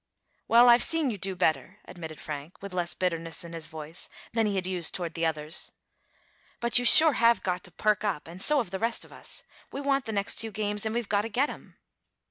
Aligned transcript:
"Well, 0.47 0.67
I've 0.67 0.81
seen 0.81 1.11
you 1.11 1.19
do 1.19 1.35
better," 1.35 1.77
admitted 1.85 2.19
Frank, 2.19 2.59
with 2.59 2.73
less 2.73 2.95
bitterness 2.95 3.43
in 3.43 3.53
his 3.53 3.67
voice 3.67 4.09
than 4.33 4.47
he 4.47 4.55
had 4.55 4.65
used 4.65 4.95
toward 4.95 5.13
the 5.13 5.27
others. 5.27 5.73
"But 6.59 6.79
you 6.79 6.85
sure 6.85 7.13
have 7.13 7.43
got 7.43 7.63
to 7.65 7.71
perk 7.71 8.03
up, 8.03 8.27
and 8.27 8.41
so 8.41 8.57
have 8.57 8.71
the 8.71 8.79
rest 8.79 9.05
of 9.05 9.13
us. 9.13 9.43
We 9.71 9.79
want 9.79 10.05
the 10.05 10.11
next 10.11 10.37
two 10.37 10.49
games, 10.49 10.87
and 10.87 10.95
we've 10.95 11.07
got 11.07 11.21
to 11.21 11.29
get 11.29 11.51
'em!" 11.51 11.77